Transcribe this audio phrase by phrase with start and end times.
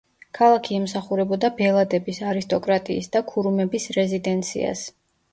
[0.35, 4.83] ქალაქი ემსახურებოდა ბელადების, არისტოკრატიის და ქურუმების რეზიდენციას.